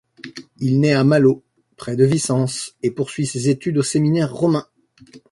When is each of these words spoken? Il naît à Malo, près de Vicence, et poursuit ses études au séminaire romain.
Il 0.57 0.79
naît 0.79 0.95
à 0.95 1.03
Malo, 1.03 1.43
près 1.77 1.95
de 1.95 2.03
Vicence, 2.05 2.75
et 2.81 2.89
poursuit 2.89 3.27
ses 3.27 3.49
études 3.49 3.77
au 3.77 3.83
séminaire 3.83 4.33
romain. 4.33 4.67